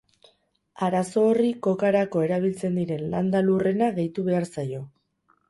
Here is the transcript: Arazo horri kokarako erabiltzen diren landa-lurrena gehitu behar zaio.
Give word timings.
Arazo 0.85 1.25
horri 1.31 1.49
kokarako 1.67 2.23
erabiltzen 2.29 2.81
diren 2.81 3.05
landa-lurrena 3.13 3.93
gehitu 4.01 4.27
behar 4.33 4.51
zaio. 4.59 4.83